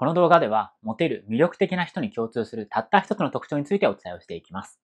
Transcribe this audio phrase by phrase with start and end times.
[0.00, 4.80] この動画では、モテる魅力的な人に共通するたった一つの特徴についてお伝えをしていきます。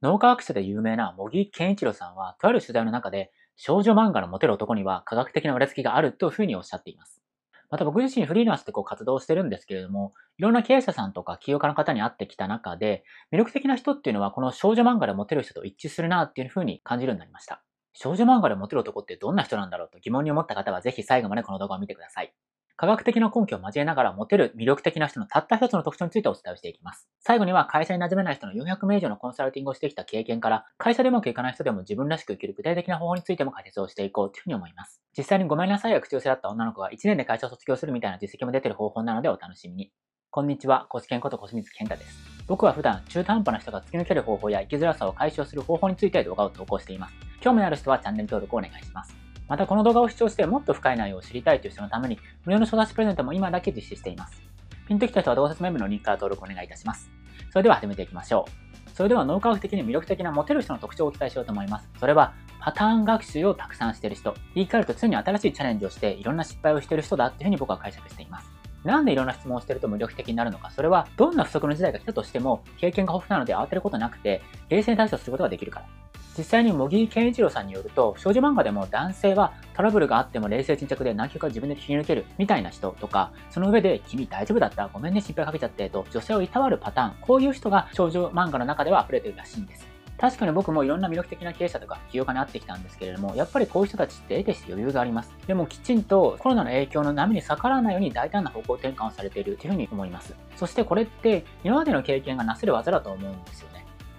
[0.00, 7.20] 脳科学者で有名な茂木健一郎さんは、とある取材の中で、少女漫画のモテる男には科学的な裏付きがあるというふうにおっしゃっています。
[7.68, 13.04] また僕自身フリーランスでこう活動してるんですけれども、いろんな経営者さんとか起業家の方に会ってきた中で、
[13.34, 17.62] 魅力的な人っていうのはこの少女漫画でモテる人と一致するなっていうふうに感じるようになりました。
[17.92, 22.32] 少女漫画でモテる男ってどんな人なんだろうと疑問に思った方はぜひ最後までこの動画を見てください。
[22.76, 27.08] 科学的な根拠を交えながらモテる魅力的な人のたった一つの特徴についてお伝えしていきます。
[27.20, 35.00] 最後には会社に馴染めない人の400名以上のコンサルティングをしてきた経験から、会社でうまくいかない人でも自分らしく生きる具体的な方法についても解説をしていこうというふうに思います。
[35.16, 39.92] 実際にごめんなさいが口癖だった女の子が1年で会社を卒業するみたいな実績も出てる方法なのでお楽しみに。
[40.30, 42.18] こんにちは、コスケンことコスミツケンタです。
[42.48, 47.14] 僕は普段中途半端な人が突き抜ける方法や生きづらさを解消する方法について動画を投稿しています。
[47.40, 49.23] 興味のある人はチャンネル登録をお願いします。
[49.48, 54.42] またこの動画を視聴してもっと深い内容を知りたいという人のために無料の書出しプレゼントも今だけ実施しています。
[54.88, 57.10] ピンときた人は同説メモのリンクから登録お願いいたします。
[57.50, 58.90] それでは始めていきましょう。
[58.94, 61.88] それでは脳科学的に魅力的なモテる人の特徴をお伝えしようと思います。
[61.98, 64.34] それはパターン学習をたくさんしている人。
[64.54, 68.50] 言い換えると常に新しいチャレンジをしていろんな失敗をしている人だっていうふうに僕は解釈しています。
[68.84, 76.03] なんでいろんな質問をしてると魅力的になるのか、それはどんな不足の時代が来たとしても経験が豊富なので慌てることなくて冷静に対処することができるから。
[76.36, 89.86] 実際に茂木健一郎さんによると、少女漫画でも男性はトラブルがあっても冷静沈着で南極か自分で切り抜けるみたいな人とか、その上で君大丈夫だったごめんね心配かけちゃってと女性をいたわるパターン、こういう人が少女漫画の中では溢れてるらしいんです。
[90.16, 95.32] 確かに僕もいろんな魅力的な経営者とか起業家に会ってきたんですけれども、やっぱりこういう人たちって得てして余裕があります。
[95.46, 100.34] でもきちんとコロナの影響の波に逆らわないように大胆な方向転換をされているというふうに思います。
[100.56, 103.68] そしてこれって今までの経験がなせる技だと思うんですよ。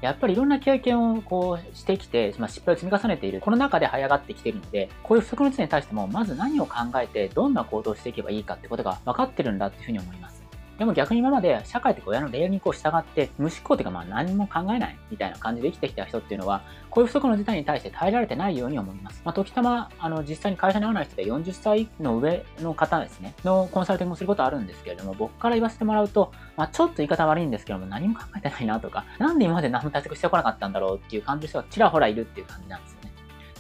[0.06, 3.42] やっぱりいろんな経験をこうしてきて、まあ、失敗を積み重ねている。
[3.42, 10.34] この中で這い上がってきているので、こういう不足の事に対しても、まず何を考えて、どんな行動をしていけばいいかってことが分かってるんだっていうふうに思います。
[10.78, 19.22] でも逆に今まで社会とか親の礼儀にこう従って無思考というかまあ何も考えないみたいな感じで生きてきた人っていうのはこういう不足の事態に対して耐えられてないように思います。
[19.24, 33.06] まあ、時たまあの実際に会社に合わない人で40歳の上の方ですねのコンサルティングをすることあるんですけれども僕から言わせてもらうと、まあ、ちょっと言い方悪いんですけども何も考えてないなとかなんで今まで何も対策してこなかったんだろうっていう感じの人がちらほらいるっていう感じなんですよね。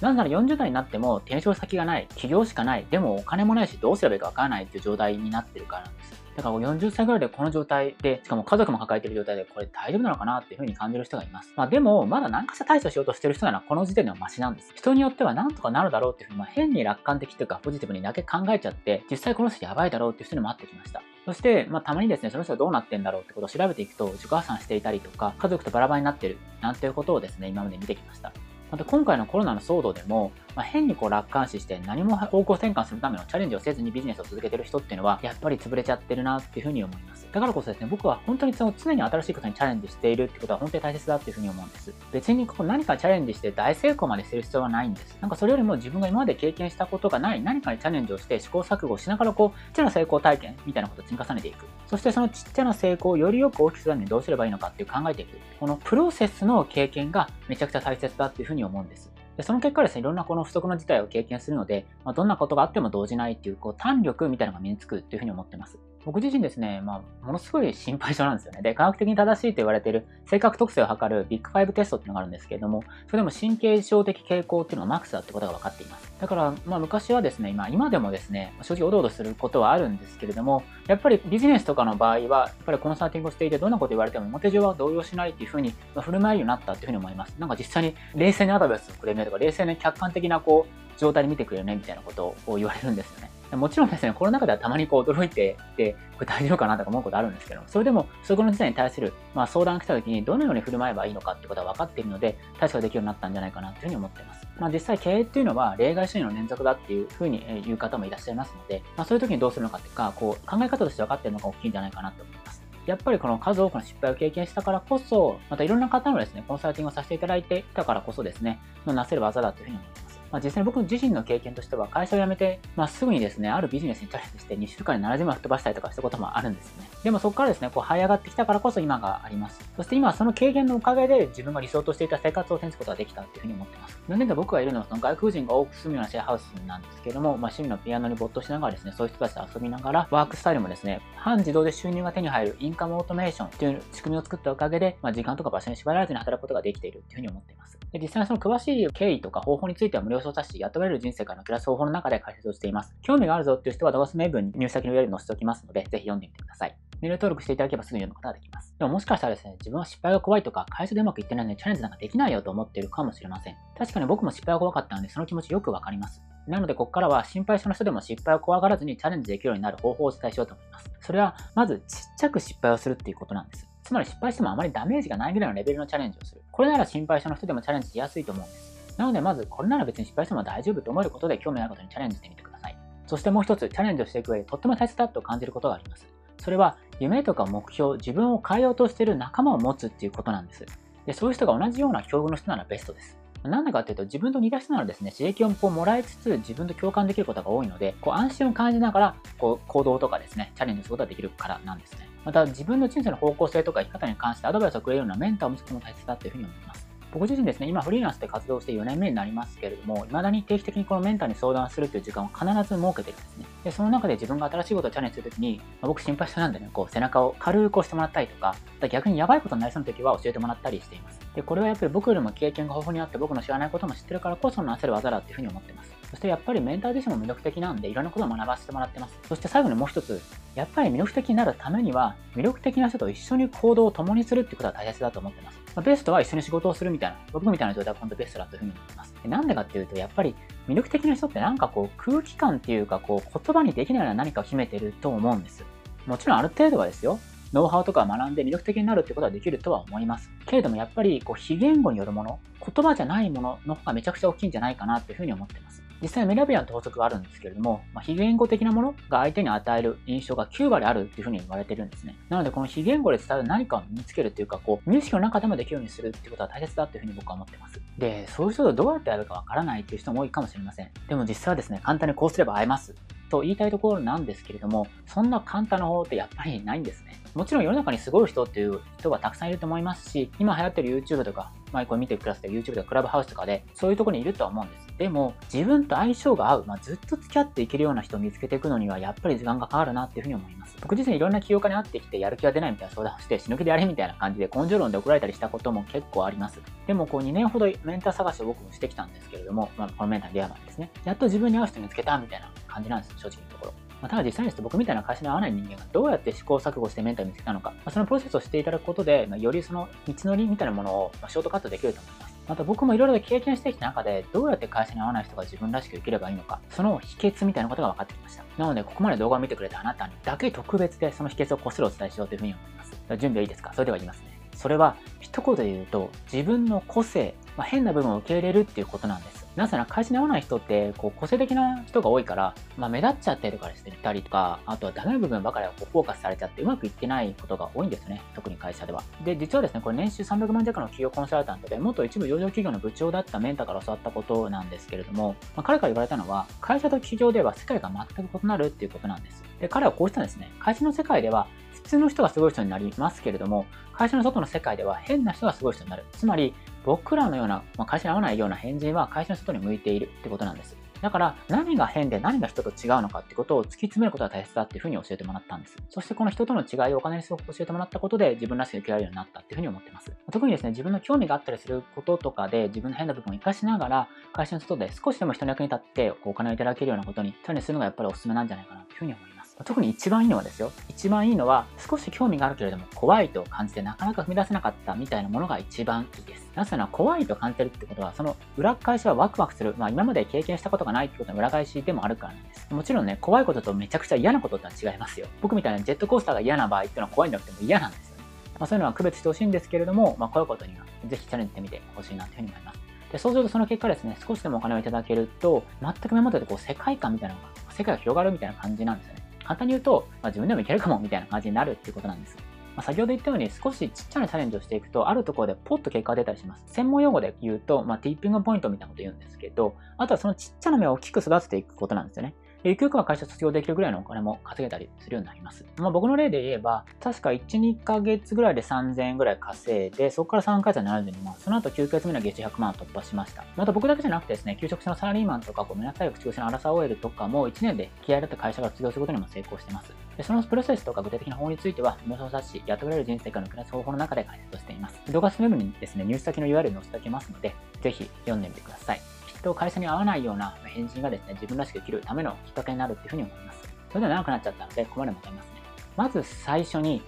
[0.01, 6.17] なぜなら40代になっても転職先がない、起業しかない、でもお金もないしどうすればいいかわからないっていう状態になってるからなんですよ。
[6.35, 11.53] だから40歳ぐらいでこの状態で、しかも家族も抱えている状態で、これ大丈夫なのかなっていうふうに感じる人がいます。
[11.55, 14.73] まあでも、まだ何かしら対処しようとしてる人ならこの時点ではマシなんです。
[14.75, 21.01] 人によっては何とかなるだろうっていうふうに、まあ、変に楽観的というかポジティブにだけ考えちゃって、実際この人やばいだろうっていう人にも会ってきました。
[21.25, 28.31] そして、まあ、たまにですね、その人がどうなってんだろうってことを調べていくと、自己破産していたりとか、家族とバラバラになってる、なんていうことをですね、今まで見てきました。
[28.71, 37.27] また今回のコロナの騒動でも、まあ、変にこう楽観視して何も方向転換するためのチャレンジをせずにビジネスを続けてる人っていうのは、やっぱり潰れちゃってるなっていうふうに思います。
[37.31, 41.93] だからこそですね、僕は本当にその常に新しいことにチャレンジしているってことは本当に大切だっていうふうに思うんです。
[42.11, 45.17] 別にこう何かチャレンジして大成功までする必要はないんです。
[45.19, 51.65] なんかそれよりも自分が今まで経験したことがない何かにチャレンジをして試行錯誤しながらこう、ちっちゃな成功体験みたいなことを積み重ねていく。
[51.87, 55.37] そしてそのちっちゃな成功をよりよく大きくするためにどうすればいいのかっていう考えていく。
[55.59, 59.14] このプロセスの経験がめちゃくちゃ大切だっていうふうに思うんです。
[59.37, 65.77] でその結果ですね、いろんなこの不測の事態を経験するので、まあ、どんなことがあっても動じないっていう、こう、胆力みたいなのが身につくっていうふうに思ってます。
[66.05, 68.61] 僕自身ですね、まあ、ものすごい心配性なんですよね。
[68.61, 76.13] で、科学的に正しいと言われている性格特性を測るビッグ5テストっていうのがあるんですけれども、それでも神経症的傾向っていうのがマックスだってことが分かっています。
[76.19, 87.35] だから、まあ昔はですね、今、今でもですね、正直おどおどすることはあるんですけれども、やっぱりビジネスとかの場合は、やっぱりコンサルティングをしていて、どんなこと言われても表上は動揺しないっていうふうに、まあ、振る舞えるようになったっていうふうに思います。
[87.39, 93.31] なんか実際に冷静にアドバイスをくれるねとか、冷静に客観的なこう、状態で見てくれるねみたいなことを言われるんですよね。
[93.51, 104.47] もちろんですね、コロナ禍ではたまにこう驚いてて、これ大丈夫かなとか思うことあるんですけど、それでも、そこの事態に対する、まあ、相談が来た時にどのように振る舞えばいいのかってことは分かっているので、対処ができるようになったんじゃないかなというふうに思っています。
[104.59, 112.63] まあ、実際経営っていうのは例外主義の連続だっていうふうに言う方もいらっしゃいますので、まあ、そういう時にどうするのかっていうか、こう考え方として分かっているのが大きいんじゃないかなと思います。
[112.85, 120.04] やっぱりこの数多くの失敗を経験したからこそ、またいろんな方のですね、コンサルティングをさせていただいてきたからこそですね、なせる技だというふうに思います。
[120.31, 126.89] まあ、実際に僕自身の経験としては会社を辞めて、まあ、すぐにですね、あるビジネスにチャレンジして2週間に70万吹っ飛ばしたりとかしたこともあるんですよね。
[127.03, 129.59] でもそこからですね、こう這い上がってきたからこそ今があります。
[129.75, 133.99] そして今はその経験のおかげで自分が理想としていた生活を手にすことができたっていうふうに思ってます。
[134.07, 147.77] なんで僕がいるのはその外国人が多く住むようなシェアハウスなんですけども、まあ、趣味のピアノに没頭しながらですね、そういう人たちと遊びながら、ワークスタイルもですね、半自動で収入が手に入るインカムオートメーションっていう仕組みを作ったおかげで、まあ、時間とか場所に縛られずに働くことができているっていうふうに思っています。
[147.91, 152.95] で実際にその詳しい経緯とか方法については無料想冊子、雇われる人生からの暮らす方法の中で解説をしています。
[153.01, 156.75] 興味があるぞっていう人は動画説明文に入先の URL 載せておきますので、ぜひ読んでみてください。
[157.01, 158.73] メール登録していただけばすぐ読むことができます。
[158.77, 163.55] でももしかしたらですね、自分は失敗が怖いとか、会社でうまくいってないのでチャレンジなんかできないよと思っているかもしれません。
[163.77, 166.21] 確かに僕も失敗が怖かったので、その気持ちよくわかります。
[166.47, 170.91] なので、ここからは心配性の人でも失敗を怖がらずにチャレンジできるようになる方法をお伝えしようと思います。
[171.01, 173.67] それは、まずちっちゃく失敗をするっていうことなんです。
[173.83, 176.41] つまり失敗してもあまりダメージがないぐらいのレベルのチャレンジをする。
[176.51, 178.74] これなら心配性の人でもチャレンジしやすいと思うんです。
[178.97, 182.77] なので、まずこれなら別に失敗しても大丈夫と思えることで興味あることにチャレンジしてみてください。
[183.07, 186.07] そしてもう一つ、チャレンジをしていく上でとっても大切だと感じることがあります。
[186.39, 190.65] それは、夢とか目標、自分を変えようとしている仲間を持つっていうことなんです。
[191.05, 193.17] でそういう人が同じような境遇の人ならベストです。
[193.43, 202.09] なんでかっていうと、自分と似た人ならですね、刺激をこうもらいつつ、自分と共感できることが多いので、こう安心を感じながら、こう行動とかですね、チャレンジすることができるからなんですね。
[202.23, 206.84] また、自分の人生の方向性とか生き方に関してアドバイスをくれるようなメンターを持つことも大切だというふうに思います。
[207.15, 213.45] 僕自身ですね、今フリーランスで活動して4年目になりますけれども、未だに定期的にこのメンターに相談するという時間を必ず設けてるんですね。
[213.63, 218.55] で、その中で自分が新しいことをチャレンジするときに、まあ、僕心配性なんでね、こう背中を軽く押してもらったりとか、
[218.89, 221.24] 逆にやばいことになりそうな時は教えてもらったりしています。
[221.35, 225.93] で、これはやっぱり僕よりも経験が豊富にあって僕の知らないことも知ってるからこその焦る技だっていうふうに思ってます。
[226.09, 229.19] そしてやっぱりメンター自身も魅力的なんで、いろんなことを学ばせてもらってます。
[229.27, 230.21] そして最後にもう一つ、
[230.55, 235.59] やっぱり魅力的になるためには、魅力的な人と一緒に行動を共にするってことは大切だと思ってます。
[235.75, 239.13] まあ、ベストは一緒に仕事をするみたいな、僕みたいな状態は本当ベストだというふうに思います。
[239.21, 240.35] でなんでかっていうと、やっぱり
[240.69, 245.65] 魅力的な人ってなんかこう空気感っていうかこう言葉にできないような何かを秘めてると思うんです。
[246.05, 247.19] もちろんある程度はですよ、
[247.55, 250.29] ノウハウとか学んで魅力的になるってことはできるとは思います。
[250.45, 255.81] けれどもやっぱりこう非言語によるもの、言葉じゃないものの方がめちゃくちゃ大きいんじゃないかなっていうふうに思ってます。
[256.01, 262.17] 実際メラビアンと法則があるんですけれども、まあ、非言語的なものが相手に与える印象が9割あるっていうふうに言われてるんですね。
[262.27, 267.79] なのでこの非言語で伝える何かを身につけるっていうか、こう、無意識の中でもできるようにするっていうことは大切だっていうふうに僕は思ってます。
[267.97, 270.89] で、そういう人とどうやってやるかわからないっていう人も多いかもしれません。
[271.07, 272.93] でも実際はですね、簡単にこうすれば会えます。
[273.29, 277.19] と言いたいところなんですけれども、そんな簡単な方法ってやっぱりないんですね。
[277.35, 284.85] もちろん世の中にすごい人っていう人がたくさんいると思いますし、今流行ってる YouTube とか、まあ、これ見てくださって YouTube とかクラブハウスとかで、そういうところにいるとは思うんです。
[284.97, 290.77] でも、自分と相性が合う、まあ、ずっと付き合っていけるような人を見つけていくのには、やっぱり時間がかかるなっていうふうに思います。
[290.81, 296.61] 僕自身いろんな起業家に会ってきて、やる気が出ないみたいな相談をして、死ぬ気でやれみたいな感じで根性論で怒られたりしたことも結構あります。
[296.87, 300.91] でも、こう2年ほどメンター探しを僕もしてきたんですけれども、まあ、このメンターに出会う前ですね。
[301.03, 303.73] やっと自分に合う人見つけたみたいな感じなんです、正直なところ。
[304.01, 312.35] まあ、ただ実際にですと僕みたいな会社に合わない人間がどうやって試行錯誤してメンターを見つけたのか、まあ、そのプロセスをしていただくことで、まあ、よりその道のりみたいなものをショートカットできると思います。
[312.47, 318.43] また僕もいろいろ経験してきた中で、どうやって会社に合わない人が自分らしく生きればいいのか、その秘訣みたいなことが分かってきました。
[318.57, 322.91] なので、ここまで動画を見てくれたあなたにだけ特別でその秘訣をこっそりお伝えしようというふうに思います。
[323.17, 323.71] 準備はいいですか？
[323.73, 324.39] それでは言いますね。
[324.53, 329.34] それは、一言で言うと、自分の個性、まあ、変な部分を受け入れるっていうことなんです。
[329.55, 338.21] なぜなら会社に合わない人ってこう個性的な人が多いから、まあ、目立っちゃってるからしてたりとか、あとはダメな部分ばかりをこうフォーカスされちゃってうまくいってないことが多いんですね。
[338.33, 339.03] 特に会社では。
[339.23, 349.43] で、実はですね、これ年収300万弱の企業コンサルタントで、元一部上場企業の部長だったメンターから教わったことなんですけれども、まあ、彼から言われたのは、会社と企業では世界が全く異なるっていうことなんです。
[349.59, 350.51] で、彼はこうしたんですね。
[350.59, 356.03] 会社の世界では普通の人がすごい人になりますけれども、会社の外の世界では変な人がすごい人になる。
[356.11, 356.53] つまり、
[356.85, 360.77] 僕らのような、まあ、会社に合わないような変人は会社の外に向いているってことなんです。
[361.01, 365.75] だから何が変で何が人と違うのかってことを突き詰めることが大切だっていうふうに教えてもらったんです。
[365.89, 370.11] そしてこの人との違いをお金にすごく教えてもらったことで自分らしく生きられるようになったっていうふうに思ってます。
[370.31, 379.44] 特にですね、自分の興味があったりすることとかで自分の変な部分を活かしながら会社の外で少しでも人の役に立ってお金をいただけるようなことにチャレンジするのがやっぱりおすすめなんじゃないかなというふうに思います。
[379.63, 380.71] 特に一番いいのはですよ。
[380.89, 386.49] 一番いいのは、少し興味があるけれども怖いと感じてなかなか踏み出せなかったみたいなものが一番いいです。
[386.55, 389.73] なぜなら怖いと感じてるってことは、その裏返しはワクワクする。
[389.77, 392.73] まあ今まで経験したことがないってことの裏返しでもあるからなんです。
[392.73, 395.27] もちろんね、怖いこととめちゃくちゃ嫌なことってのは違いますよ。
[395.41, 398.23] 僕みたいなジェットコースターが嫌な場合っていうのは怖いんじゃなくても嫌なんですよね。
[398.59, 402.79] まあそういうのは区別してほしいんですけれども、まあこういうことにはぜひチャレンジしてみてほしいなというふうに思います。
[403.11, 409.24] でそうするとその結果ですね、少しでもお金をいただけると、全く今までとこう世界観みたいなのが、世界が広がるみたいな感じなんですよね。
[409.45, 412.37] 簡単に言うと、まあ、自分でもいけるかもみたいな感じになるっていうことなんです。
[412.75, 416.63] まあ、先ほど言ったように少しちっちゃなチャレンジをしていくと、あるところでポッと結果が出たりします。
[416.67, 422.35] 専門用語で言うと、まあ、ティッピングポイントみたいなこと言うんですけど、あとはそのちっちゃな目を大きく育てていくことなんですよね。
[422.69, 425.63] ゆくゆくは会社卒業できるぐらいのお金も稼げたりするようになります。
[425.77, 433.43] まあ、僕の例で言えば、確か1、2ヶ月ぐらいで3000円ぐらい稼いで、そこから3ヶ月で72万、その後9ヶ月目の月100万突破しました。
[433.55, 439.93] また僕だけじゃなくてですね、求職者のサラリーマンとか、ごめんなさい、口癖のアラサー OL とかも1年で気合いだった会社から卒業することにも成功しています。
[440.17, 444.99] でそのプロセスとか具体的な方法については、無償冊子、雇われる人生からの暮らす方法の中で解説しています。
[445.11, 449.01] 動画説明文にですね、ニュース先の URL 載せておきますので、ぜひ読んでみてください。
[449.45, 453.61] 人、会社に合わないような返信がですね、自分らしく生きるためのきっかけになるっていうふうに思います。
[453.89, 455.51] それでは長くなっちゃったので、ここまで戻りますね。
[455.95, 457.01] まず最初に、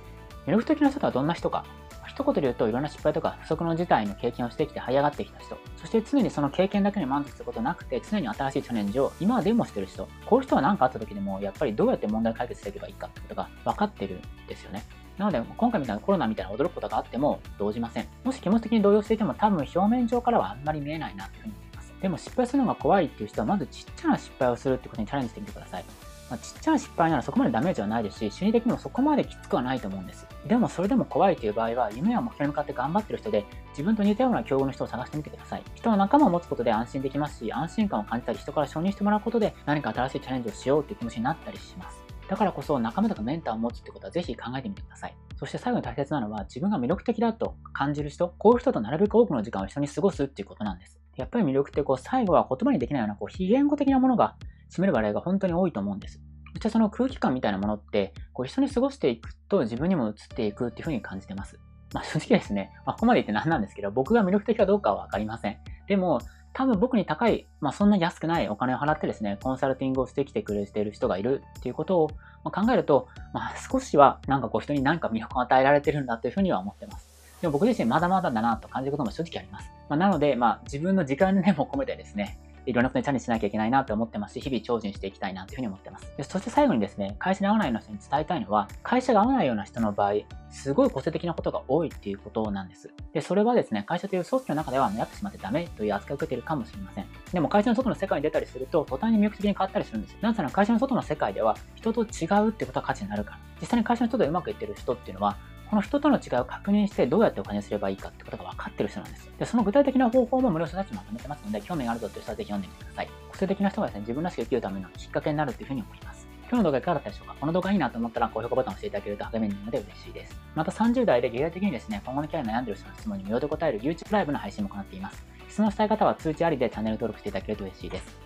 [0.46, 1.66] 魅力的な人とはどんな人か。
[2.08, 5.58] 一言で言うと、いろんな失敗とか不測の事態の経験をしてきて這い上がってきた人。
[5.76, 10.08] そして常にその経験だけに満足することなくて、常に新しいチャレンジを今でもしてる人。
[10.26, 14.84] こういう人は何かあった時でも、やっぱりどうやって問題解決していけばいいかってことが分かってるんですよね。
[15.18, 18.08] なので、今回みたいなコロナみたいな驚くことがあっても動じません。
[18.24, 21.67] もし気持ち的に動揺していても多分表面上からはあんまり見えないなというふうに。
[22.02, 25.86] でも失敗するのが怖いっていう人はまずちっちゃな失敗をするってことにチャレンジしてみてください。
[26.30, 30.28] まあ、ちっちゃな失敗ならそこまでダメージはないですし、心理的にもそこまできつくはないと思うんです。
[30.46, 35.64] でもそれでも怖いという場合は、夢や目標に向かって頑張ってる人で、自分と似たような境遇の人を探してみてください。
[35.74, 42.04] 人の仲間を持つことで安心できますし、安心感を感じたり、人から承認してもらうことで、何か新しいチャレンジをしようという気持ちになったりします。
[42.28, 45.16] だからこそ仲間とかメンターを持つってことはぜひ考えてみてください。
[45.38, 51.00] そして最後に大切なのは自分が魅力的だと感じる人、こういう人となるべく多くの時間を一緒に過ごすっていうことなんです。
[51.18, 54.36] やっぱり魅力ってこう最後は言葉にできないようなこう非言語的なものが
[54.70, 56.22] 占める割合が本当に多いと思うんです。
[56.54, 61.60] そしてその空気感みたいなものって、こう一緒に過ごしていくと自分にも移っていくっていうふうに感じてます。
[61.94, 65.58] まあ正直ですね、まあ、ここまで言って何なんですけど、僕が魅力的かどうかはわかりません。
[65.88, 66.20] でも、
[66.54, 72.10] 多分僕に高い、まあそんな安くないお金を払ってですね、コンサルティングをしてきてくれている人がいるっていうことを
[72.44, 77.17] 考えると、まあ少しはなんかこう人に何か魅力を与えられてるんだというふうには思ってます。
[77.42, 79.72] でも僕自身まだまだだなと感じることも正直あります。
[79.90, 86.14] まあ、なので、まあ自分の時間にも込めてですね、いろんなことにチャレンジしなきゃいけないなと思ってますし、日々精進していきたいなというふうに思ってます。
[86.18, 90.16] でそして最後にですね、会社に合わないような人に伝えたいのは、会社が合わないような人の場合、
[90.50, 92.90] すごい個性的なことが多いっていうことなんです。
[93.14, 97.06] で、それはですね、会社という組織の中では目立ってしまってダメという扱いを受けているかもしれません。
[97.32, 100.18] でも会社の外の世界に出たりすると、途端に魅力的に変わったりするんです。
[100.20, 103.40] なぜなら会社の外の世界では、人と違うってことが価値になるから。
[103.62, 105.38] 実際に会社の人とうまくいってる人っていうのは、
[105.70, 109.30] この人との違いを確認してどうやってお金にすればいいかってことが分かってる人なんです。
[109.38, 113.10] で、その具体的な方法も無料書たちまとめてますので、興味があるぞという人はぜひ読んでみてください。
[113.30, 116.28] 個性的な人がですね、自分らしく生きるためのきっかけになるというふうに思います。
[116.50, 120.40] 今日の動画いかがだったでしょうかこの動画いいなと思ったら高評価ボタンを押していただけると励みになるので嬉しいです。
[120.56, 125.26] また30代で具体的にですね、今後のキャリア悩んでいる人の質問に無料で答える YouTube ライブの配信も行っています。
[125.50, 128.18] 質問したい方は通知ありでチャンネル登録していただけると嬉しいです。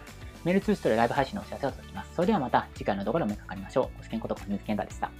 [0.43, 2.13] メール通知とでライブ配信のお知らせを届きます。
[2.15, 3.97] それではまた次回の動画でお目にかかりましょう。
[3.97, 5.11] ご視聴ことこみずけんたでした。